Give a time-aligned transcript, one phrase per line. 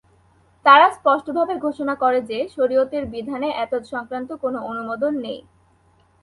[0.65, 5.39] তারা স্পষ্টভাবে ঘোষণা করে যে, শরিয়তের বিধানে এতদ্সংক্রান্ত কোনো অনুমোদন নেই।